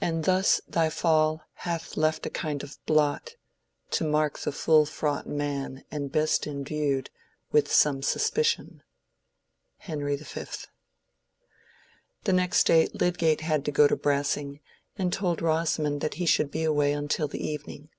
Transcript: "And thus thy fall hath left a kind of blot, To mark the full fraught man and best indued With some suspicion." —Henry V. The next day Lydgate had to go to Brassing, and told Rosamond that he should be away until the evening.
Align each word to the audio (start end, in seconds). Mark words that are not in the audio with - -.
"And 0.00 0.24
thus 0.24 0.60
thy 0.66 0.90
fall 0.90 1.42
hath 1.62 1.96
left 1.96 2.26
a 2.26 2.28
kind 2.28 2.64
of 2.64 2.76
blot, 2.86 3.36
To 3.92 4.02
mark 4.02 4.40
the 4.40 4.50
full 4.50 4.84
fraught 4.84 5.28
man 5.28 5.84
and 5.92 6.10
best 6.10 6.44
indued 6.44 7.08
With 7.52 7.70
some 7.70 8.02
suspicion." 8.02 8.82
—Henry 9.76 10.16
V. 10.16 10.44
The 12.24 12.32
next 12.32 12.66
day 12.66 12.88
Lydgate 12.92 13.42
had 13.42 13.64
to 13.66 13.70
go 13.70 13.86
to 13.86 13.94
Brassing, 13.94 14.58
and 14.96 15.12
told 15.12 15.40
Rosamond 15.40 16.00
that 16.00 16.14
he 16.14 16.26
should 16.26 16.50
be 16.50 16.64
away 16.64 16.92
until 16.92 17.28
the 17.28 17.40
evening. 17.46 17.90